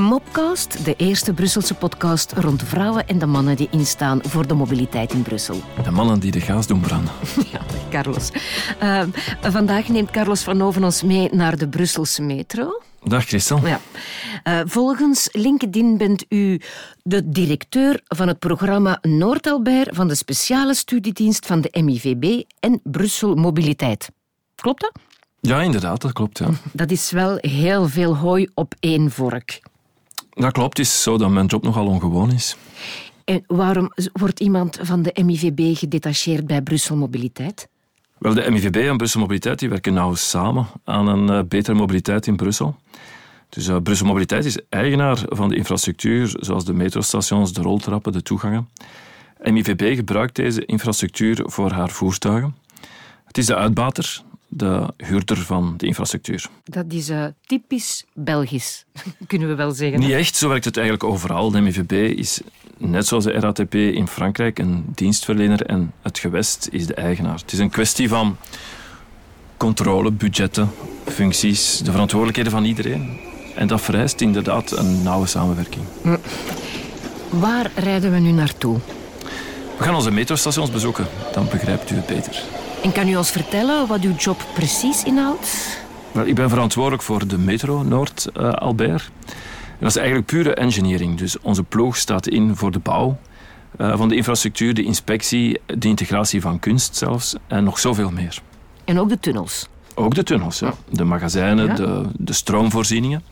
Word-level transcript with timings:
Mopcast, 0.00 0.84
de 0.84 0.94
eerste 0.96 1.32
Brusselse 1.32 1.74
podcast 1.74 2.32
rond 2.32 2.62
vrouwen 2.62 3.06
en 3.06 3.18
de 3.18 3.26
mannen 3.26 3.56
die 3.56 3.68
instaan 3.70 4.20
voor 4.22 4.46
de 4.46 4.54
mobiliteit 4.54 5.12
in 5.12 5.22
Brussel. 5.22 5.60
De 5.84 5.90
mannen 5.90 6.20
die 6.20 6.30
de 6.30 6.40
gaas 6.40 6.66
doen 6.66 6.80
branden. 6.80 7.12
Ja, 7.52 7.60
Carlos. 7.90 8.30
Uh, 8.82 9.02
vandaag 9.40 9.88
neemt 9.88 10.10
Carlos 10.10 10.42
van 10.42 10.62
Oven 10.62 10.84
ons 10.84 11.02
mee 11.02 11.28
naar 11.32 11.56
de 11.56 11.68
Brusselse 11.68 12.22
metro. 12.22 12.82
Dag 13.02 13.24
Christel. 13.26 13.66
Ja. 13.66 13.80
Uh, 14.44 14.60
volgens 14.64 15.28
LinkedIn 15.32 15.96
bent 15.96 16.24
u 16.28 16.60
de 17.02 17.28
directeur 17.28 18.00
van 18.04 18.28
het 18.28 18.38
programma 18.38 18.98
Noord-Albert 19.02 19.96
van 19.96 20.08
de 20.08 20.14
speciale 20.14 20.74
studiedienst 20.74 21.46
van 21.46 21.60
de 21.60 21.82
MIVB 21.82 22.42
en 22.60 22.80
Brussel 22.82 23.34
Mobiliteit. 23.34 24.10
Klopt 24.54 24.80
dat? 24.80 24.92
Ja, 25.40 25.62
inderdaad, 25.62 26.00
dat 26.00 26.12
klopt. 26.12 26.38
Ja. 26.38 26.48
Dat 26.72 26.90
is 26.90 27.10
wel 27.10 27.36
heel 27.40 27.88
veel 27.88 28.16
hooi 28.16 28.48
op 28.54 28.74
één 28.80 29.10
vork. 29.10 29.60
Dat 30.30 30.52
klopt, 30.52 30.78
het 30.78 30.86
is 30.86 31.02
zo 31.02 31.18
dat 31.18 31.30
mijn 31.30 31.46
job 31.46 31.62
nogal 31.62 31.86
ongewoon 31.86 32.32
is. 32.32 32.56
En 33.24 33.44
waarom 33.46 33.92
wordt 34.12 34.40
iemand 34.40 34.78
van 34.82 35.02
de 35.02 35.22
MIVB 35.24 35.76
gedetacheerd 35.76 36.46
bij 36.46 36.62
Brussel 36.62 36.96
Mobiliteit? 36.96 37.68
Wel, 38.18 38.34
de 38.34 38.50
MIVB 38.50 38.76
en 38.76 38.96
Brussel 38.96 39.20
Mobiliteit 39.20 39.58
die 39.58 39.68
werken 39.68 39.94
nauw 39.94 40.14
samen 40.14 40.66
aan 40.84 41.06
een 41.06 41.30
uh, 41.30 41.40
betere 41.48 41.76
mobiliteit 41.76 42.26
in 42.26 42.36
Brussel. 42.36 42.76
Dus 43.48 43.68
uh, 43.68 43.76
Brussel 43.82 44.06
Mobiliteit 44.06 44.44
is 44.44 44.58
eigenaar 44.68 45.22
van 45.28 45.48
de 45.48 45.56
infrastructuur, 45.56 46.36
zoals 46.40 46.64
de 46.64 46.72
metrostations, 46.72 47.52
de 47.52 47.62
roltrappen, 47.62 48.12
de 48.12 48.22
toegangen. 48.22 48.68
MIVB 49.42 49.94
gebruikt 49.96 50.36
deze 50.36 50.64
infrastructuur 50.64 51.42
voor 51.44 51.70
haar 51.70 51.90
voertuigen. 51.90 52.56
Het 53.24 53.38
is 53.38 53.46
de 53.46 53.56
uitbater, 53.56 54.22
de 54.52 54.92
huurder 54.96 55.36
van 55.36 55.74
de 55.76 55.86
infrastructuur. 55.86 56.48
Dat 56.64 56.84
is 56.88 57.10
uh, 57.10 57.24
typisch 57.46 58.04
Belgisch, 58.14 58.84
kunnen 59.26 59.48
we 59.48 59.54
wel 59.54 59.70
zeggen. 59.70 60.00
Niet 60.00 60.10
echt, 60.10 60.36
zo 60.36 60.48
werkt 60.48 60.64
het 60.64 60.76
eigenlijk 60.76 61.12
overal. 61.12 61.50
De 61.50 61.60
MIVB 61.60 61.92
is, 61.92 62.40
net 62.76 63.06
zoals 63.06 63.24
de 63.24 63.32
RATP 63.32 63.74
in 63.74 64.06
Frankrijk, 64.06 64.58
een 64.58 64.84
dienstverlener 64.94 65.66
en 65.66 65.92
het 66.02 66.18
gewest 66.18 66.68
is 66.70 66.86
de 66.86 66.94
eigenaar. 66.94 67.38
Het 67.38 67.52
is 67.52 67.58
een 67.58 67.70
kwestie 67.70 68.08
van 68.08 68.36
controle, 69.56 70.10
budgetten, 70.10 70.70
functies, 71.04 71.78
de 71.78 71.90
verantwoordelijkheden 71.90 72.52
van 72.52 72.64
iedereen. 72.64 73.18
En 73.54 73.66
dat 73.66 73.80
vereist 73.80 74.20
inderdaad 74.20 74.70
een 74.70 75.02
nauwe 75.02 75.26
samenwerking. 75.26 75.84
Hm. 76.02 76.16
Waar 77.30 77.70
rijden 77.74 78.12
we 78.12 78.18
nu 78.18 78.30
naartoe? 78.30 78.78
We 79.78 79.84
gaan 79.84 79.94
onze 79.94 80.10
metrostations 80.10 80.70
bezoeken, 80.70 81.06
dan 81.32 81.48
begrijpt 81.50 81.90
u 81.90 81.94
het 81.94 82.06
beter. 82.06 82.59
En 82.82 82.92
kan 82.92 83.08
u 83.08 83.16
ons 83.16 83.30
vertellen 83.30 83.86
wat 83.86 84.00
uw 84.00 84.14
job 84.14 84.44
precies 84.54 85.04
inhoudt? 85.04 85.78
Wel, 86.12 86.26
ik 86.26 86.34
ben 86.34 86.48
verantwoordelijk 86.48 87.02
voor 87.02 87.26
de 87.26 87.38
metro 87.38 87.82
Noord-Albert. 87.82 89.10
Uh, 89.26 89.32
dat 89.78 89.88
is 89.88 89.96
eigenlijk 89.96 90.26
pure 90.26 90.54
engineering. 90.54 91.18
Dus 91.18 91.40
onze 91.40 91.62
ploeg 91.62 91.96
staat 91.96 92.28
in 92.28 92.56
voor 92.56 92.70
de 92.70 92.78
bouw 92.78 93.18
uh, 93.78 93.96
van 93.96 94.08
de 94.08 94.16
infrastructuur, 94.16 94.74
de 94.74 94.82
inspectie, 94.82 95.60
de 95.66 95.88
integratie 95.88 96.40
van 96.40 96.58
kunst 96.58 96.96
zelfs 96.96 97.34
en 97.46 97.64
nog 97.64 97.78
zoveel 97.78 98.10
meer. 98.10 98.38
En 98.84 98.98
ook 98.98 99.08
de 99.08 99.18
tunnels? 99.20 99.68
Ook 99.94 100.14
de 100.14 100.22
tunnels, 100.22 100.58
ja. 100.58 100.74
De 100.90 101.04
magazijnen, 101.04 101.66
ja. 101.66 101.74
de, 101.74 102.02
de 102.16 102.32
stroomvoorzieningen. 102.32 103.22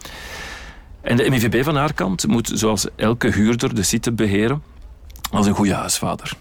En 1.00 1.16
de 1.16 1.30
MIVB 1.30 1.64
van 1.64 1.76
haar 1.76 1.92
kant 1.92 2.26
moet, 2.26 2.50
zoals 2.54 2.86
elke 2.96 3.28
huurder, 3.28 3.74
de 3.74 3.82
site 3.82 4.12
beheren 4.12 4.62
als 5.30 5.46
een 5.46 5.54
goede 5.54 5.74
huisvader. 5.74 6.32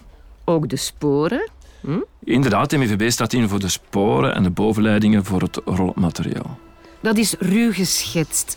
Ook 0.44 0.68
de 0.68 0.76
sporen? 0.76 1.50
Hm? 1.80 1.98
Inderdaad, 2.24 2.70
de 2.70 2.76
MVB 2.76 3.10
staat 3.10 3.32
in 3.32 3.48
voor 3.48 3.60
de 3.60 3.68
sporen 3.68 4.34
en 4.34 4.42
de 4.42 4.50
bovenleidingen 4.50 5.24
voor 5.24 5.40
het 5.40 5.60
rolmateriaal. 5.64 6.58
Dat 7.00 7.16
is 7.16 7.34
ruw 7.38 7.72
geschetst. 7.72 8.56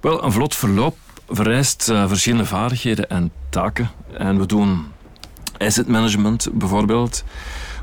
Wel, 0.00 0.24
een 0.24 0.32
vlot 0.32 0.54
verloop 0.54 0.96
vereist 1.28 1.88
uh, 1.88 2.08
verschillende 2.08 2.44
vaardigheden 2.44 3.08
en 3.08 3.32
taken. 3.48 3.90
En 4.12 4.38
we 4.38 4.46
doen 4.46 4.86
asset 5.58 5.88
management 5.88 6.48
bijvoorbeeld. 6.52 7.24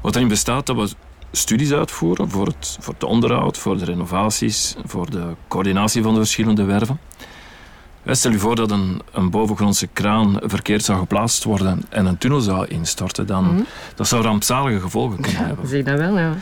Wat 0.01 0.16
erin 0.16 0.28
bestaat 0.28 0.66
dat 0.66 0.75
we 0.75 0.95
studies 1.31 1.72
uitvoeren 1.72 2.29
voor 2.29 2.45
het, 2.45 2.78
voor 2.79 2.94
het 2.94 3.03
onderhoud, 3.03 3.57
voor 3.57 3.78
de 3.78 3.85
renovaties, 3.85 4.75
voor 4.85 5.09
de 5.09 5.35
coördinatie 5.47 6.03
van 6.03 6.13
de 6.13 6.19
verschillende 6.19 6.63
werven. 6.63 6.99
Stel 8.06 8.31
je 8.31 8.40
voor 8.40 8.56
dat 8.56 8.72
een, 8.72 9.02
een 9.12 9.30
bovengrondse 9.30 9.88
kraan 9.88 10.40
verkeerd 10.41 10.84
zou 10.84 11.00
geplaatst 11.00 11.44
worden 11.44 11.81
en 11.90 12.06
een 12.06 12.18
tunnel 12.18 12.40
zou 12.40 12.68
instorten, 12.68 13.28
dan 13.28 13.44
mm 13.44 13.66
dat 13.96 14.08
zou 14.08 14.24
rampzalige 14.24 14.80
gevolgen 14.80 15.22
kunnen 15.22 15.41
ja, 15.41 15.47
hebben. 15.47 15.68
Zeg 15.68 15.84
dat 15.84 16.00
wel, 16.00 16.19
ja. 16.19 16.34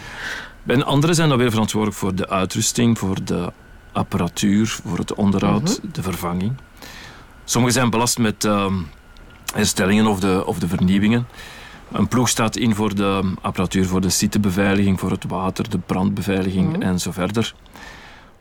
En 0.66 0.86
anderen 0.86 1.16
zijn 1.16 1.30
dan 1.30 1.38
weer 1.38 1.50
verantwoordelijk 1.50 2.00
voor 2.00 2.16
de 2.16 2.30
uitrusting, 2.30 2.98
voor 3.00 3.24
de 3.24 3.52
apparatuur, 3.92 4.68
voor 4.86 4.98
het 4.98 5.14
onderhoud, 5.14 5.62
mm 5.62 5.76
-hmm. 5.82 5.90
de 5.92 6.02
vervanging. 6.02 6.54
Sommigen 7.44 7.76
zijn 7.76 7.90
belast 7.90 8.18
met 8.18 8.44
uh, 8.44 8.74
herstellingen 9.54 10.06
of 10.06 10.20
de, 10.20 10.46
of 10.46 10.60
de 10.60 10.68
vernieuwingen. 10.68 11.28
Een 11.92 12.08
ploeg 12.08 12.30
staat 12.30 12.56
in 12.56 12.76
voor 12.76 12.96
de 12.96 13.34
apparatuur 13.42 13.86
voor 13.86 14.02
de 14.02 14.10
sitebeveiliging, 14.10 15.00
voor 15.00 15.12
het 15.12 15.26
water, 15.28 15.70
de 15.70 15.80
brandbeveiliging 15.80 16.68
mm 16.68 16.74
-hmm. 16.74 16.82
en 16.82 17.00
zo 17.00 17.12
verder. 17.12 17.54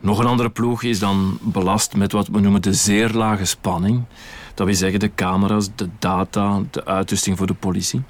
Nog 0.01 0.19
een 0.19 0.27
andere 0.27 0.51
ploeg 0.51 0.83
is 0.83 0.99
dan 0.99 1.39
belast 1.41 1.97
met 1.97 2.13
wat 2.13 2.29
we 2.29 2.41
noemen 2.41 2.63
de 2.63 2.73
zeer 2.73 3.11
lage 3.11 3.45
spanning. 3.45 4.05
Dat 4.55 4.67
wil 4.67 4.77
zeggen 4.77 5.01
de 5.01 5.15
camera's, 5.15 5.69
de 5.75 5.89
data, 5.99 6.63
de 6.71 6.85
uitrusting 6.85 7.39
voor 7.39 7.47
de 7.47 7.55
politie. 7.55 8.03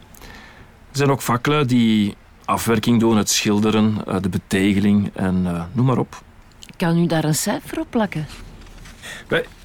Er 0.90 0.96
zijn 0.96 1.10
ook 1.10 1.22
vaklui 1.22 1.66
die 1.66 2.14
afwerking 2.44 3.00
doen, 3.00 3.16
het 3.16 3.30
schilderen, 3.30 4.06
eh, 4.06 4.16
de 4.20 4.28
betegeling 4.28 5.10
en 5.14 5.42
uh, 5.44 5.62
noem 5.72 5.86
maar 5.86 5.98
op. 5.98 6.22
Kan 6.76 6.98
u 6.98 7.06
daar 7.06 7.24
een 7.24 7.34
cijfer 7.34 7.80
op 7.80 7.86
plakken? 7.90 8.26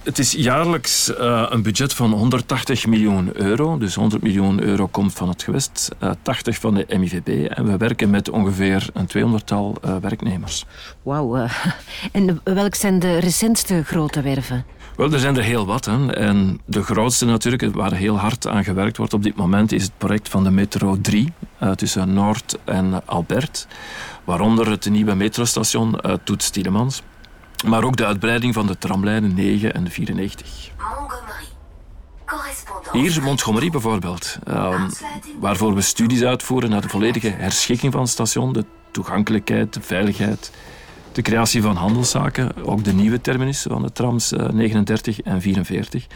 Het 0.06 0.20
is 0.20 0.32
jaarlijks 0.32 1.10
uh, 1.10 1.46
een 1.50 1.62
budget 1.62 1.94
van 1.94 2.12
180 2.12 2.88
miljoen 2.88 3.30
euro. 3.34 3.78
Dus 3.78 3.96
100 3.96 4.22
miljoen 4.22 4.62
euro 4.62 4.88
komt 4.88 5.14
van 5.14 5.30
het 5.30 5.44
gewest, 5.44 5.90
uh, 6.04 6.12
80 6.22 6.58
van 6.58 6.74
de 6.74 6.86
MIVB. 6.98 7.52
En 7.52 7.66
we 7.66 7.78
werken 7.78 8.10
met 8.10 8.30
ongeveer 8.30 8.90
een 8.94 9.08
200-tal 9.18 9.76
uh, 9.86 9.96
werknemers. 9.98 10.66
Wauw. 11.04 11.36
eh. 11.36 11.66
en 12.12 12.42
welk 12.44 12.76
zijn 12.76 13.00
de 13.00 13.18
recentste 13.18 13.84
grote 13.84 14.22
werven? 14.22 14.66
Wel, 14.96 15.14
er 15.14 15.20
zijn 15.20 15.38
er 15.38 15.44
heel 15.44 15.66
wat. 15.66 15.86
Hè. 15.86 16.14
En 16.14 16.62
de 16.66 16.84
grootste 16.84 17.26
natuurlijk, 17.26 17.76
waar 17.76 17.94
heel 17.94 18.18
hard 18.18 18.48
aan 18.48 18.64
gewerkt 18.64 18.98
wordt 18.98 19.14
op 19.14 19.24
dit 19.24 19.36
moment, 19.36 19.72
is 19.72 19.84
het 19.84 19.98
project 19.98 20.30
van 20.30 20.44
de 20.44 20.52
Metro 20.52 20.98
3 21.02 21.34
uh, 21.64 21.72
tussen 21.72 22.14
Noord 22.14 22.58
en 22.64 23.02
Albert. 23.06 23.68
Waaronder 24.24 24.70
het 24.70 24.90
nieuwe 24.90 25.16
metrostation 25.16 26.00
uh, 26.06 26.14
Toets 26.24 26.50
Tielemans. 26.50 27.02
Maar 27.66 27.84
ook 27.84 27.96
de 27.96 28.06
uitbreiding 28.06 28.54
van 28.54 28.68
de 28.68 28.78
tramlijnen 28.78 29.34
9 29.34 29.74
en 29.74 29.92
94. 29.92 30.74
Hier 32.92 33.22
Montgomery 33.22 33.70
bijvoorbeeld, 33.70 34.38
um, 34.48 34.90
waarvoor 35.40 35.76
we 35.76 35.82
studies 35.82 36.24
uitvoeren 36.24 36.70
naar 36.70 36.82
de 36.82 36.90
volledige 36.90 37.30
herschikking 37.30 37.92
van 37.92 38.02
het 38.02 38.10
station, 38.10 38.54
de 38.54 38.66
toegankelijkheid, 38.92 39.74
de 39.74 39.82
veiligheid, 39.82 40.52
de 41.12 41.22
creatie 41.22 41.62
van 41.62 41.76
handelszaken, 41.76 42.66
ook 42.66 42.84
de 42.84 42.94
nieuwe 42.94 43.22
terminus 43.22 43.62
van 43.62 43.82
de 43.82 43.92
trams 43.92 44.34
uh, 44.34 44.50
39 44.50 45.22
en 45.22 45.42
44 45.42 46.08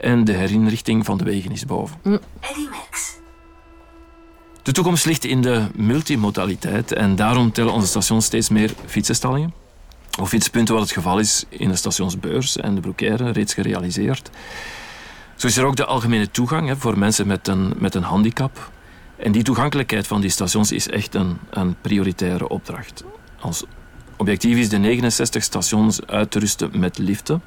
en 0.00 0.24
de 0.24 0.32
herinrichting 0.32 1.04
van 1.04 1.18
de 1.18 1.24
wegen 1.24 1.52
is 1.52 1.66
boven. 1.66 1.96
Mm. 2.02 2.18
De 4.62 4.72
toekomst 4.72 5.06
ligt 5.06 5.24
in 5.24 5.42
de 5.42 5.66
multimodaliteit 5.74 6.92
en 6.92 7.16
daarom 7.16 7.52
tellen 7.52 7.72
onze 7.72 7.86
stations 7.86 8.24
steeds 8.24 8.48
meer 8.48 8.70
fietsenstallingen 8.86 9.59
of 10.20 10.28
fietspunten 10.28 10.74
wat 10.74 10.82
het 10.82 10.92
geval 10.92 11.18
is 11.18 11.44
in 11.48 11.68
de 11.68 11.76
stationsbeurs 11.76 12.56
en 12.56 12.74
de 12.74 12.80
Broekaire 12.80 13.30
reeds 13.30 13.54
gerealiseerd. 13.54 14.30
Zo 15.36 15.46
is 15.46 15.56
er 15.56 15.64
ook 15.64 15.76
de 15.76 15.84
algemene 15.84 16.30
toegang 16.30 16.68
hè, 16.68 16.76
voor 16.76 16.98
mensen 16.98 17.26
met 17.26 17.48
een, 17.48 17.72
met 17.78 17.94
een 17.94 18.02
handicap. 18.02 18.70
En 19.16 19.32
die 19.32 19.42
toegankelijkheid 19.42 20.06
van 20.06 20.20
die 20.20 20.30
stations 20.30 20.72
is 20.72 20.88
echt 20.88 21.14
een, 21.14 21.38
een 21.50 21.76
prioritaire 21.80 22.48
opdracht. 22.48 23.04
Als 23.40 23.64
objectief 24.16 24.56
is 24.56 24.68
de 24.68 24.78
69 24.78 25.42
stations 25.42 26.06
uit 26.06 26.30
te 26.30 26.38
rusten 26.38 26.78
met 26.78 26.98
liften, 26.98 27.42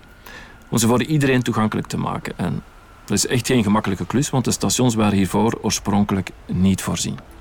om 0.70 0.78
ze 0.78 0.88
voor 0.88 1.04
iedereen 1.04 1.42
toegankelijk 1.42 1.88
te 1.88 1.98
maken. 1.98 2.34
En 2.38 2.64
dat 3.06 3.18
is 3.18 3.28
echt 3.28 3.48
geen 3.48 3.64
gemakkelijke 3.64 4.06
klus, 4.06 4.30
want 4.30 4.46
de 4.46 4.52
stations 4.52 4.96
waren 4.96 5.18
hiervoor 5.18 5.60
oorspronkelijk 5.62 6.30
niet 6.46 6.82
voorzien. 6.82 7.33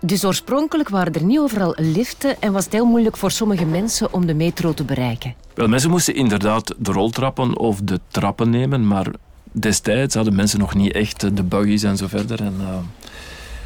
Dus 0.00 0.24
oorspronkelijk 0.24 0.88
waren 0.88 1.12
er 1.12 1.24
niet 1.24 1.38
overal 1.38 1.74
liften 1.76 2.40
en 2.40 2.52
was 2.52 2.64
het 2.64 2.72
heel 2.72 2.86
moeilijk 2.86 3.16
voor 3.16 3.30
sommige 3.30 3.64
mensen 3.64 4.12
om 4.12 4.26
de 4.26 4.34
metro 4.34 4.74
te 4.74 4.84
bereiken. 4.84 5.34
Wel, 5.54 5.68
mensen 5.68 5.90
moesten 5.90 6.14
inderdaad 6.14 6.74
de 6.78 6.92
roltrappen 6.92 7.58
of 7.58 7.80
de 7.82 8.00
trappen 8.08 8.50
nemen, 8.50 8.86
maar 8.86 9.06
destijds 9.52 10.14
hadden 10.14 10.34
mensen 10.34 10.58
nog 10.58 10.74
niet 10.74 10.92
echt 10.92 11.36
de 11.36 11.42
buggies 11.42 11.82
en 11.82 11.96
zo 11.96 12.06
verder. 12.06 12.40
En, 12.40 12.54
uh, 12.60 12.76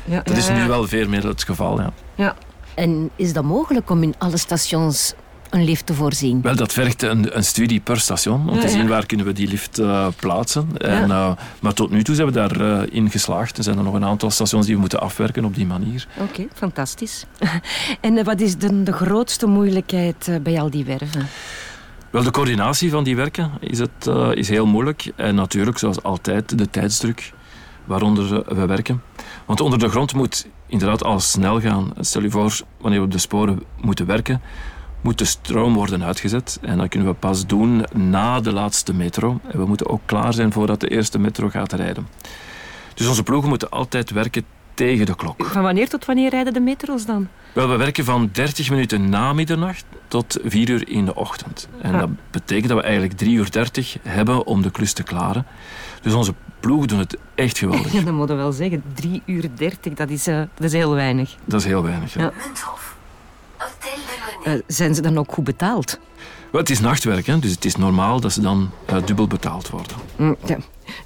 ja, 0.05 0.23
dat 0.23 0.37
is 0.37 0.47
ja. 0.47 0.63
nu 0.63 0.69
wel 0.69 0.89
veel 0.89 1.09
meer 1.09 1.27
het 1.27 1.43
geval. 1.43 1.81
Ja. 1.81 1.93
ja. 2.15 2.37
En 2.75 3.11
is 3.17 3.33
dat 3.33 3.45
mogelijk 3.45 3.91
om 3.91 4.03
in 4.03 4.15
alle 4.19 4.37
stations 4.37 5.15
een 5.51 5.65
lift 5.65 5.87
te 5.87 5.95
voorzien? 5.95 6.43
Wel, 6.43 6.57
dat 6.57 6.73
vergt 6.73 7.03
een, 7.03 7.37
een 7.37 7.45
studie 7.45 7.81
per 7.81 8.01
station 8.01 8.49
om 8.51 8.61
te 8.61 8.69
zien 8.69 8.89
waar 8.89 9.07
kunnen 9.07 9.27
we 9.27 9.33
die 9.33 9.49
lift 9.49 9.79
uh, 9.79 10.07
plaatsen. 10.17 10.77
En, 10.77 11.09
uh, 11.09 11.33
maar 11.61 11.73
tot 11.73 11.91
nu 11.91 12.03
toe 12.03 12.15
zijn 12.15 12.27
we 12.27 12.33
daarin 12.33 12.61
uh, 12.61 12.83
in 12.91 13.11
geslaagd. 13.11 13.59
Er 13.59 13.65
zijn 13.65 13.79
er 13.79 13.85
nog 13.85 13.95
een 13.95 14.05
aantal 14.05 14.31
stations 14.31 14.67
die 14.67 14.75
we 14.75 14.81
moeten 14.81 15.01
afwerken 15.01 15.45
op 15.45 15.55
die 15.55 15.67
manier. 15.67 16.07
Oké, 16.19 16.31
okay, 16.31 16.49
fantastisch. 16.55 17.27
en 18.01 18.25
wat 18.25 18.41
is 18.41 18.57
de, 18.57 18.83
de 18.83 18.93
grootste 18.93 19.47
moeilijkheid 19.47 20.39
bij 20.43 20.61
al 20.61 20.71
die 20.71 20.85
werven? 20.85 21.27
Wel, 22.11 22.23
de 22.23 22.31
coördinatie 22.31 22.91
van 22.91 23.05
die 23.05 23.17
werken 23.17 23.51
is, 23.61 23.79
het, 23.79 24.11
is 24.35 24.49
heel 24.49 24.67
moeilijk. 24.67 25.13
En 25.17 25.35
natuurlijk, 25.35 25.79
zoals 25.79 26.03
altijd, 26.03 26.59
de 26.59 26.71
tijdsdruk 26.71 27.33
waaronder 27.85 28.55
we 28.55 28.67
werken. 28.67 29.03
Want 29.47 29.61
onder 29.61 29.79
de 29.79 29.89
grond 29.89 30.15
moet 30.15 30.47
inderdaad 30.67 31.05
alles 31.05 31.31
snel 31.31 31.61
gaan. 31.61 31.93
Stel 32.01 32.23
je 32.23 32.31
voor, 32.31 32.61
wanneer 32.81 32.99
we 32.99 33.05
op 33.05 33.13
de 33.13 33.19
sporen 33.19 33.63
moeten 33.81 34.07
werken, 34.07 34.41
moet 35.01 35.19
de 35.19 35.25
stroom 35.25 35.75
worden 35.75 36.05
uitgezet. 36.05 36.59
En 36.63 36.79
dat 36.79 36.89
kunnen 36.89 37.09
we 37.09 37.15
pas 37.15 37.47
doen 37.47 37.85
na 37.95 38.41
de 38.41 38.53
laatste 38.53 38.95
metro. 38.95 39.41
En 39.49 39.59
we 39.59 39.67
moeten 39.67 39.89
ook 39.89 40.01
klaar 40.05 40.33
zijn 40.33 40.53
voordat 40.53 40.81
de 40.81 40.89
eerste 40.89 41.19
metro 41.19 41.49
gaat 41.49 41.73
rijden. 41.73 42.09
Dus 42.95 43.09
onze 43.09 43.23
ploegen 43.23 43.49
moeten 43.49 43.71
altijd 43.71 44.11
werken 44.11 44.45
tegen 44.75 45.07
de 45.07 45.17
klok. 45.17 45.45
Van 45.45 45.63
wanneer 45.63 45.89
tot 45.89 46.05
wanneer 46.05 46.31
rijden 46.31 46.53
de 46.53 46.61
metro's 46.61 47.07
dan? 47.07 47.29
Wel, 47.53 47.69
we 47.69 47.77
werken 47.77 48.05
van 48.05 48.29
30 48.33 48.71
minuten 48.71 49.09
na 49.09 49.33
middernacht 49.33 49.85
tot 50.09 50.39
4 50.45 50.71
uur 50.71 50.89
in 50.89 51.05
de 51.05 51.15
ochtend. 51.15 51.69
En 51.81 51.99
dat 51.99 52.09
betekent 52.31 52.69
dat 52.69 52.77
we 52.77 52.83
eigenlijk 52.83 53.13
3 53.13 53.35
uur 53.35 53.51
30 53.51 53.97
hebben 54.03 54.47
om 54.47 54.63
de 54.63 54.71
klus 54.71 54.93
te 54.93 55.03
klaren. 55.03 55.47
Dus 56.03 56.13
onze 56.13 56.35
ploegen 56.61 56.89
doen 56.89 56.99
het 56.99 57.17
echt 57.35 57.59
geweldig. 57.59 57.93
Ja, 58.01 58.03
dat 58.03 58.15
moet 58.15 58.29
je 58.29 58.35
wel 58.35 58.53
zeggen. 58.53 58.83
3 58.95 59.23
uur 59.27 59.49
30, 59.55 59.95
dat 59.95 60.11
is, 60.11 60.29
uh, 60.29 60.37
dat 60.37 60.65
is 60.65 60.73
heel 60.73 60.95
weinig. 60.95 61.37
Dat 61.45 61.61
is 61.61 61.67
heel 61.67 61.83
weinig, 61.83 62.15
ja. 62.15 62.21
ja. 62.21 62.33
Uh, 64.45 64.53
zijn 64.67 64.95
ze 64.95 65.03
dan 65.03 65.19
ook 65.19 65.33
goed 65.33 65.45
betaald? 65.45 65.99
Wel, 66.51 66.61
het 66.61 66.71
is 66.71 66.81
nachtwerk, 66.81 67.27
hè, 67.27 67.39
dus 67.39 67.51
het 67.51 67.65
is 67.65 67.77
normaal 67.77 68.21
dat 68.21 68.33
ze 68.33 68.41
dan 68.41 68.71
uh, 68.91 68.97
dubbel 69.05 69.27
betaald 69.27 69.69
worden. 69.69 69.97
Mm, 70.17 70.37
ja. 70.47 70.57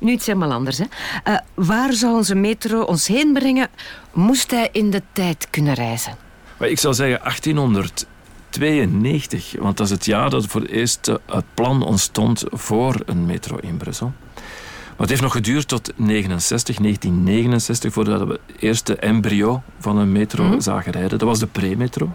Nu 0.01 0.13
iets 0.13 0.27
helemaal 0.27 0.53
anders. 0.53 0.79
Hè. 0.79 0.85
Uh, 1.29 1.39
waar 1.55 1.93
zou 1.93 2.15
onze 2.15 2.35
metro 2.35 2.81
ons 2.81 3.07
heen 3.07 3.33
brengen, 3.33 3.69
moest 4.13 4.51
hij 4.51 4.69
in 4.73 4.91
de 4.91 5.03
tijd 5.13 5.47
kunnen 5.51 5.75
reizen? 5.75 6.17
Maar 6.57 6.69
ik 6.69 6.79
zou 6.79 6.95
zeggen 6.95 7.19
1892, 7.19 9.55
want 9.59 9.77
dat 9.77 9.87
is 9.87 9.93
het 9.93 10.05
jaar 10.05 10.31
dat 10.31 10.47
voor 10.47 10.61
het 10.61 10.71
eerst 10.71 11.07
het 11.07 11.45
plan 11.55 11.83
ontstond 11.83 12.45
voor 12.51 12.97
een 13.07 13.27
metro 13.27 13.57
in 13.57 13.77
Brussel. 13.77 14.13
Maar 14.35 15.07
het 15.07 15.09
heeft 15.09 15.23
nog 15.23 15.33
geduurd 15.33 15.69
tot 15.69 15.93
69, 15.97 16.77
1969 16.77 17.93
voordat 17.93 18.27
we 18.27 18.41
het 18.47 18.57
eerste 18.59 18.97
embryo 18.97 19.63
van 19.79 19.99
een 19.99 20.13
metro 20.13 20.45
mm. 20.45 20.61
zagen 20.61 20.93
rijden. 20.93 21.19
Dat 21.19 21.29
was 21.29 21.39
de 21.39 21.47
pre-metro, 21.47 22.11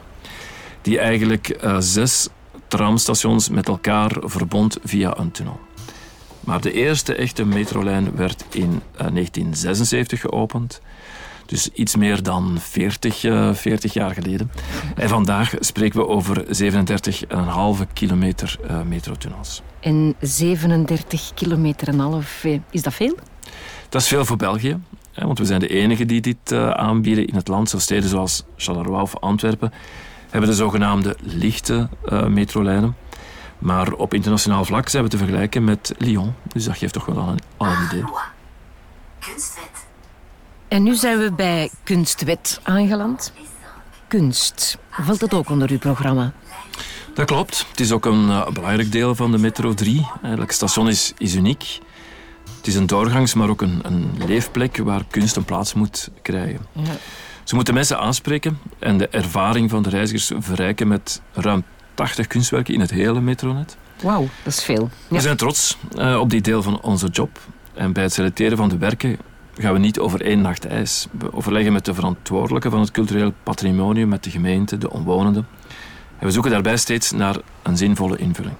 die 0.81 0.99
eigenlijk 0.99 1.63
uh, 1.63 1.75
zes 1.79 2.27
tramstations 2.67 3.49
met 3.49 3.67
elkaar 3.67 4.17
verbond 4.19 4.77
via 4.83 5.17
een 5.17 5.31
tunnel. 5.31 5.59
Maar 6.39 6.61
de 6.61 6.71
eerste 6.71 7.15
echte 7.15 7.45
metrolijn 7.45 8.15
werd 8.15 8.45
in 8.51 8.69
uh, 8.69 8.97
1976 8.97 10.21
geopend. 10.21 10.81
Dus 11.45 11.69
iets 11.69 11.95
meer 11.95 12.23
dan 12.23 12.57
40, 12.59 13.23
uh, 13.23 13.53
40 13.53 13.93
jaar 13.93 14.13
geleden. 14.13 14.51
En 14.95 15.09
vandaag 15.09 15.53
spreken 15.59 15.99
we 15.99 16.07
over 16.07 16.45
37,5 17.83 17.93
kilometer 17.93 18.55
uh, 18.63 18.81
metrotunnels. 18.81 19.61
En 19.79 20.15
37 20.19 21.33
kilometer 21.33 21.87
en 21.87 21.99
half, 21.99 22.43
eh, 22.43 22.59
is 22.69 22.81
dat 22.81 22.93
veel? 22.93 23.15
Dat 23.89 24.01
is 24.01 24.07
veel 24.07 24.25
voor 24.25 24.37
België. 24.37 24.79
Want 25.13 25.37
we 25.37 25.45
zijn 25.45 25.59
de 25.59 25.67
enigen 25.67 26.07
die 26.07 26.21
dit 26.21 26.53
aanbieden 26.53 27.27
in 27.27 27.35
het 27.35 27.47
land. 27.47 27.69
Zo 27.69 27.79
steden 27.79 28.09
zoals 28.09 28.43
Charleroi 28.55 29.01
of 29.01 29.15
Antwerpen 29.15 29.71
hebben 30.29 30.49
de 30.49 30.55
zogenaamde 30.55 31.15
lichte 31.21 31.89
uh, 32.05 32.25
metrolijnen. 32.25 32.95
Maar 33.59 33.91
op 33.93 34.13
internationaal 34.13 34.65
vlak 34.65 34.89
zijn 34.89 35.03
we 35.03 35.09
te 35.09 35.17
vergelijken 35.17 35.63
met 35.63 35.93
Lyon. 35.97 36.33
Dus 36.53 36.63
dat 36.63 36.77
geeft 36.77 36.93
toch 36.93 37.05
wel 37.05 37.17
al 37.17 37.27
een, 37.27 37.39
al 37.57 37.67
een 37.67 37.85
idee. 37.85 38.03
Kunstwet. 39.19 39.69
En 40.67 40.83
nu 40.83 40.95
zijn 40.95 41.17
we 41.17 41.31
bij 41.31 41.69
Kunstwet 41.83 42.59
aangeland. 42.63 43.33
Kunst. 44.07 44.77
Valt 44.89 45.19
dat 45.19 45.33
ook 45.33 45.49
onder 45.49 45.69
uw 45.69 45.77
programma? 45.77 46.31
Dat 47.13 47.25
klopt. 47.25 47.65
Het 47.69 47.79
is 47.79 47.91
ook 47.91 48.05
een 48.05 48.27
uh, 48.27 48.47
belangrijk 48.47 48.91
deel 48.91 49.15
van 49.15 49.31
de 49.31 49.37
Metro 49.37 49.73
3. 49.73 50.07
Het 50.21 50.53
station 50.53 50.87
is, 50.87 51.13
is 51.17 51.35
uniek. 51.35 51.79
Het 52.57 52.67
is 52.67 52.75
een 52.75 52.87
doorgangs, 52.87 53.33
maar 53.33 53.49
ook 53.49 53.61
een, 53.61 53.79
een 53.83 54.11
leefplek 54.25 54.77
waar 54.77 55.03
kunst 55.09 55.35
een 55.35 55.45
plaats 55.45 55.73
moet 55.73 56.09
krijgen. 56.21 56.65
Ja. 56.71 56.91
Ze 57.49 57.55
moeten 57.55 57.73
mensen 57.73 57.99
aanspreken 57.99 58.59
en 58.79 58.97
de 58.97 59.07
ervaring 59.07 59.69
van 59.69 59.83
de 59.83 59.89
reizigers 59.89 60.31
verrijken 60.39 60.87
met 60.87 61.21
ruim 61.33 61.63
80 61.93 62.27
kunstwerken 62.27 62.73
in 62.73 62.79
het 62.79 62.89
hele 62.89 63.21
metronet. 63.21 63.77
Wauw, 64.01 64.27
dat 64.43 64.53
is 64.53 64.63
veel. 64.63 64.89
Ja. 65.07 65.15
We 65.15 65.21
zijn 65.21 65.37
trots 65.37 65.77
uh, 65.97 66.19
op 66.19 66.29
die 66.29 66.41
deel 66.41 66.63
van 66.63 66.81
onze 66.81 67.07
job. 67.07 67.39
En 67.73 67.93
bij 67.93 68.03
het 68.03 68.13
selecteren 68.13 68.57
van 68.57 68.69
de 68.69 68.77
werken 68.77 69.17
gaan 69.57 69.73
we 69.73 69.79
niet 69.79 69.99
over 69.99 70.21
één 70.21 70.41
nacht 70.41 70.65
ijs. 70.65 71.07
We 71.11 71.33
overleggen 71.33 71.73
met 71.73 71.85
de 71.85 71.93
verantwoordelijke 71.93 72.69
van 72.69 72.79
het 72.79 72.91
cultureel 72.91 73.33
patrimonium, 73.43 74.07
met 74.07 74.23
de 74.23 74.29
gemeente, 74.29 74.77
de 74.77 74.91
omwonenden. 74.91 75.47
En 76.19 76.25
we 76.25 76.31
zoeken 76.31 76.51
daarbij 76.51 76.77
steeds 76.77 77.11
naar 77.11 77.35
een 77.63 77.77
zinvolle 77.77 78.17
invulling. 78.17 78.55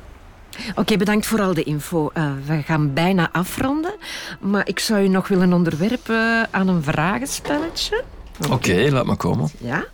Oké, 0.76 0.98
bedankt 0.98 1.26
voor 1.26 1.42
al 1.42 1.54
de 1.54 1.64
info. 1.64 2.10
Uh, 2.14 2.32
we 2.46 2.62
gaan 2.62 2.94
bijna 2.94 3.30
afronden. 3.32 3.96
Maar 4.40 4.68
ik 4.68 4.80
zou 4.80 5.04
u 5.04 5.08
nog 5.08 5.28
willen 5.28 5.54
onderwerpen 5.54 6.48
aan 6.52 6.68
een 6.68 6.84
vragenspelletje. 6.84 8.04
Oké, 8.44 8.54
okay, 8.54 8.90
laat 8.90 9.06
maar 9.06 9.18
komen. 9.18 9.50
Ja. 9.58 9.86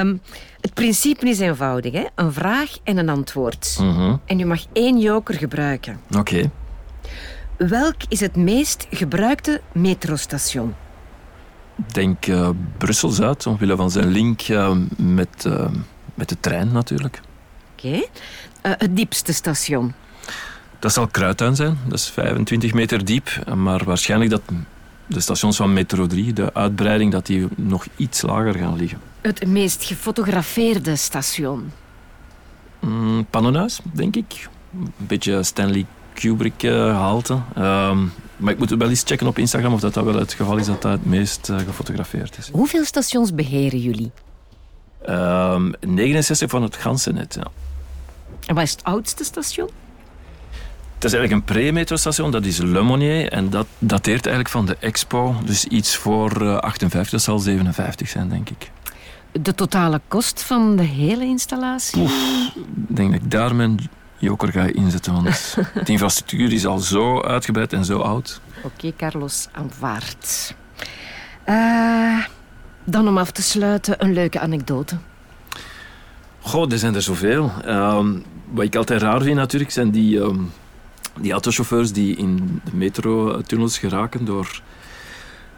Um, 0.00 0.20
het 0.60 0.74
principe 0.74 1.28
is 1.28 1.38
eenvoudig. 1.38 1.92
Hè? 1.92 2.04
Een 2.14 2.32
vraag 2.32 2.76
en 2.84 2.96
een 2.96 3.08
antwoord. 3.08 3.76
Mm 3.80 3.94
-hmm. 3.94 4.20
En 4.24 4.40
u 4.40 4.44
mag 4.44 4.64
één 4.72 4.98
joker 4.98 5.34
gebruiken. 5.34 6.00
Oké. 6.08 6.18
Okay. 6.18 6.50
Welk 7.56 7.96
is 8.08 8.20
het 8.20 8.36
meest 8.36 8.86
gebruikte 8.90 9.60
metrostation? 9.72 10.74
Denk 11.92 12.26
uh, 12.26 12.48
Brussel-Zuid, 12.78 13.46
omwille 13.46 13.76
van 13.76 13.90
zijn 13.90 14.06
link 14.06 14.48
uh, 14.48 14.76
met, 14.96 15.44
uh, 15.46 15.66
met 16.14 16.28
de 16.28 16.36
trein 16.40 16.72
natuurlijk. 16.72 17.20
Oké. 17.72 17.86
Okay. 17.86 18.08
het 18.62 18.96
diepste 18.96 19.32
station? 19.32 19.94
Dat 20.78 20.92
zal 20.92 21.06
Kruituin 21.06 21.56
zijn. 21.56 21.78
Dat 21.84 21.98
is 21.98 22.08
25 22.10 22.74
meter 22.74 23.04
diep. 23.04 23.54
Maar 23.54 23.84
waarschijnlijk 23.84 24.30
dat 24.30 24.42
de 25.10 25.20
stations 25.20 25.56
van 25.56 25.72
Metro 25.72 26.06
3, 26.06 26.32
de 26.32 26.54
uitbreiding, 26.54 27.12
dat 27.12 27.26
die 27.26 27.48
nog 27.54 27.86
iets 27.96 28.22
lager 28.22 28.54
gaan 28.54 28.76
liggen. 28.76 28.98
Het 29.20 29.46
meest 29.46 29.84
gefotografeerde 29.84 30.96
station? 30.96 31.72
Mm, 32.80 33.26
Pannenhuis, 33.30 33.80
denk 33.92 34.16
ik. 34.16 34.48
Een 34.72 34.92
beetje 34.96 35.42
Stanley 35.42 35.86
Kubrick-halte. 36.12 37.38
Uh, 37.58 37.98
maar 38.36 38.52
ik 38.52 38.58
moet 38.58 38.70
wel 38.70 38.88
eens 38.88 39.02
checken 39.06 39.26
op 39.26 39.38
Instagram 39.38 39.72
of 39.72 39.80
dat, 39.80 39.94
dat 39.94 40.04
wel 40.04 40.14
het 40.14 40.32
geval 40.32 40.56
is 40.56 40.66
dat 40.66 40.82
dat 40.82 40.92
het 40.92 41.06
meest 41.06 41.48
uh, 41.48 41.58
gefotografeerd 41.58 42.38
is. 42.38 42.48
Hoeveel 42.52 42.84
stations 42.84 43.34
beheren 43.34 43.78
jullie? 43.80 44.10
69 45.80 46.40
ehm, 46.40 46.48
van 46.48 46.62
het 46.62 46.76
ganse 46.76 47.12
net, 47.12 47.34
ja. 47.34 47.46
En 48.46 48.54
wat 48.54 48.64
is 48.64 48.70
het 48.70 48.84
oudste 48.84 49.24
station? 49.24 49.68
Het 51.00 51.12
is 51.12 51.18
eigenlijk 51.18 51.48
een 51.48 51.54
pre-metrostation, 51.54 52.30
dat 52.30 52.44
is 52.44 52.58
Le 52.58 52.82
Monnier. 52.82 53.32
En 53.32 53.50
dat 53.50 53.66
dateert 53.78 54.26
eigenlijk 54.26 54.48
van 54.48 54.66
de 54.66 54.76
Expo. 54.80 55.34
Dus 55.44 55.64
iets 55.64 55.96
voor 55.96 56.42
uh, 56.42 56.56
58, 56.56 57.10
dat 57.10 57.22
zal 57.22 57.38
57 57.38 58.08
zijn, 58.08 58.28
denk 58.28 58.50
ik. 58.50 58.70
De 59.32 59.54
totale 59.54 60.00
kost 60.08 60.42
van 60.42 60.76
de 60.76 60.82
hele 60.82 61.24
installatie? 61.24 62.02
Oef, 62.02 62.52
ik 62.88 62.96
denk 62.96 63.12
dat 63.12 63.22
ik 63.22 63.30
daar 63.30 63.54
mijn 63.54 63.90
joker 64.18 64.52
ga 64.52 64.66
inzetten. 64.66 65.12
Want 65.12 65.56
de 65.84 65.92
infrastructuur 65.92 66.52
is 66.52 66.66
al 66.66 66.78
zo 66.78 67.22
uitgebreid 67.22 67.72
en 67.72 67.84
zo 67.84 67.98
oud. 67.98 68.40
Oké, 68.62 68.92
Carlos, 68.96 69.48
aanvaard. 69.52 70.54
Uh, 71.46 72.24
dan 72.84 73.08
om 73.08 73.18
af 73.18 73.30
te 73.30 73.42
sluiten, 73.42 74.04
een 74.04 74.12
leuke 74.12 74.40
anekdote. 74.40 74.96
Goh, 76.40 76.72
er 76.72 76.78
zijn 76.78 76.94
er 76.94 77.02
zoveel. 77.02 77.52
Uh, 77.66 78.06
wat 78.50 78.64
ik 78.64 78.76
altijd 78.76 79.02
raar 79.02 79.22
vind 79.22 79.36
natuurlijk, 79.36 79.70
zijn 79.70 79.90
die, 79.90 80.16
uh, 80.16 80.28
die 81.20 81.32
autochauffeurs 81.32 81.92
die 81.92 82.16
in 82.16 82.60
de 82.64 82.76
metrotunnels 82.76 83.78
geraken 83.78 84.24
door 84.24 84.62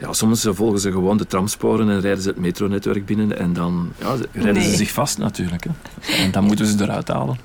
ja, 0.02 0.12
soms 0.12 0.46
volgen 0.50 0.80
ze 0.80 0.92
gewoon 0.92 1.16
de 1.16 1.26
tramsporen 1.26 1.90
en 1.90 2.00
rijden 2.00 2.22
ze 2.22 2.28
het 2.28 2.38
metronetwerk 2.38 3.06
binnen 3.06 3.38
en 3.38 3.52
dan 3.52 3.92
ja, 3.98 4.16
rijden 4.32 4.62
ze 4.62 4.76
zich 4.76 4.90
vast 4.90 5.18
natuurlijk. 5.18 5.64
Hè. 5.64 6.14
En 6.24 6.30
dan 6.30 6.44
moeten 6.44 6.66
ze 6.66 6.82
eruit 6.82 7.08
halen. 7.08 7.36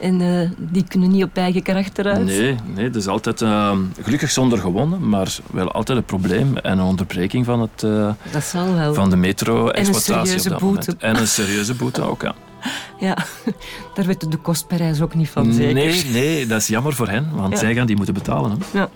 En 0.00 0.20
uh, 0.20 0.50
die 0.58 0.84
kunnen 0.88 1.10
niet 1.10 1.24
op 1.24 1.36
eigen 1.36 1.62
kracht 1.62 1.98
eruit? 1.98 2.24
Nee, 2.24 2.56
nee 2.74 2.90
dat 2.90 3.02
is 3.02 3.08
altijd 3.08 3.40
uh, 3.40 3.78
gelukkig 4.02 4.30
zonder 4.30 4.58
gewonnen, 4.58 5.08
maar 5.08 5.36
wel 5.52 5.72
altijd 5.72 5.98
een 5.98 6.04
probleem 6.04 6.56
en 6.56 6.78
een 6.78 6.84
onderbreking 6.84 7.44
van, 7.44 7.60
het, 7.60 7.82
uh, 7.82 8.12
dat 8.32 8.44
zal 8.44 8.74
wel. 8.74 8.94
van 8.94 9.10
de 9.10 9.16
metro-exploitatie. 9.16 10.14
En 10.14 10.20
een 10.20 10.40
serieuze 10.40 10.64
boete. 10.64 10.94
En 10.98 11.16
een 11.16 11.28
serieuze 11.28 11.74
boete 11.74 12.02
ook, 12.02 12.22
ja. 12.22 12.34
Ja, 12.98 13.16
daar 13.94 14.06
weet 14.06 14.30
de 14.30 14.36
kostprijs 14.36 15.00
ook 15.00 15.14
niet 15.14 15.28
van, 15.28 15.52
zeker? 15.52 15.74
Nee, 15.74 16.04
nee, 16.04 16.46
dat 16.46 16.60
is 16.60 16.66
jammer 16.66 16.92
voor 16.92 17.08
hen, 17.08 17.30
want 17.34 17.52
ja. 17.52 17.58
zij 17.58 17.74
gaan 17.74 17.86
die 17.86 17.96
moeten 17.96 18.14
betalen. 18.14 18.50
Hè. 18.50 18.78
Ja, 18.78 18.88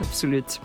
absoluut. 0.00 0.60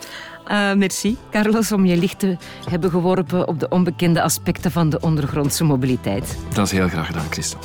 Uh, 0.47 0.73
merci, 0.73 1.17
Carlos, 1.31 1.71
om 1.71 1.85
je 1.85 1.97
licht 1.97 2.19
te 2.19 2.37
hebben 2.69 2.89
geworpen 2.89 3.47
op 3.47 3.59
de 3.59 3.69
onbekende 3.69 4.21
aspecten 4.21 4.71
van 4.71 4.89
de 4.89 4.99
ondergrondse 4.99 5.63
mobiliteit. 5.63 6.37
Dat 6.53 6.65
is 6.65 6.71
heel 6.71 6.87
graag 6.87 7.05
gedaan, 7.05 7.25
Christel. 7.29 7.59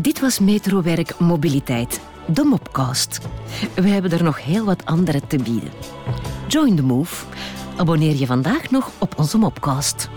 Dit 0.00 0.20
was 0.20 0.38
Metrowerk 0.38 1.18
Mobiliteit, 1.18 2.00
de 2.26 2.44
Mopcast. 2.44 3.20
We 3.74 3.88
hebben 3.88 4.10
er 4.10 4.22
nog 4.22 4.44
heel 4.44 4.64
wat 4.64 4.84
andere 4.84 5.20
te 5.26 5.36
bieden. 5.36 5.70
Join 6.46 6.76
the 6.76 6.82
move. 6.82 7.24
Abonneer 7.76 8.16
je 8.16 8.26
vandaag 8.26 8.70
nog 8.70 8.90
op 8.98 9.18
onze 9.18 9.38
Mopcast. 9.38 10.08